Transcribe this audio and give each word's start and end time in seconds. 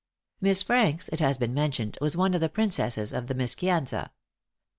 Miss 0.41 0.63
Franks, 0.63 1.09
it 1.09 1.19
has 1.19 1.37
been 1.37 1.53
mentioned, 1.53 1.99
was 2.01 2.17
one 2.17 2.33
of 2.33 2.41
the 2.41 2.49
princesses 2.49 3.13
of 3.13 3.27
the 3.27 3.35
Mischianza. 3.35 4.09